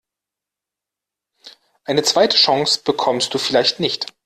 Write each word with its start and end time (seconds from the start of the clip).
Eine 1.83 2.01
zweite 2.01 2.35
Chance 2.35 2.81
bekommst 2.83 3.35
du 3.35 3.37
vielleicht 3.37 3.79
nicht. 3.79 4.07